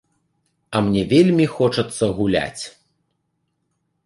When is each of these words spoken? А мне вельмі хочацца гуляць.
А 0.71 0.77
мне 0.85 1.03
вельмі 1.11 1.45
хочацца 1.57 2.09
гуляць. 2.21 2.63